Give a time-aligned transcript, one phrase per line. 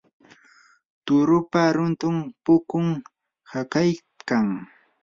[1.05, 2.09] turupa runtu
[2.43, 2.87] pukun
[3.51, 4.47] hakaykan.